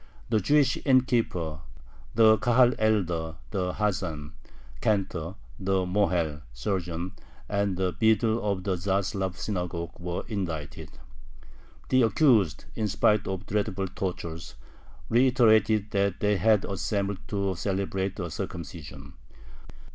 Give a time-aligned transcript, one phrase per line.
[0.31, 1.59] The Jewish innkeeper,
[2.15, 4.31] the Kahal elder, the hazan
[4.81, 7.11] (cantor), the mohel (surgeon),
[7.47, 10.89] and the beadle of the Zaslav synagogue, were indicted.
[11.89, 14.55] The accused, in spite of dreadful tortures,
[15.07, 19.13] reiterated that they had assembled to celebrate a circumcision.